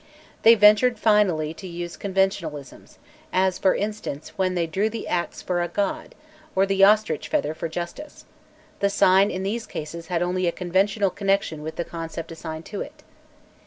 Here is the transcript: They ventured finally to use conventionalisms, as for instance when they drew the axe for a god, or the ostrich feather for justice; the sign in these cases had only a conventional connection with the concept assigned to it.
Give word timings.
They 0.41 0.55
ventured 0.55 0.97
finally 0.97 1.53
to 1.53 1.67
use 1.67 1.95
conventionalisms, 1.95 2.97
as 3.31 3.59
for 3.59 3.75
instance 3.75 4.29
when 4.35 4.55
they 4.55 4.65
drew 4.65 4.89
the 4.89 5.07
axe 5.07 5.43
for 5.43 5.61
a 5.61 5.67
god, 5.67 6.15
or 6.55 6.65
the 6.65 6.83
ostrich 6.83 7.27
feather 7.27 7.53
for 7.53 7.69
justice; 7.69 8.25
the 8.79 8.89
sign 8.89 9.29
in 9.29 9.43
these 9.43 9.67
cases 9.67 10.07
had 10.07 10.23
only 10.23 10.47
a 10.47 10.51
conventional 10.51 11.11
connection 11.11 11.61
with 11.61 11.75
the 11.75 11.85
concept 11.85 12.31
assigned 12.31 12.65
to 12.65 12.81
it. 12.81 13.03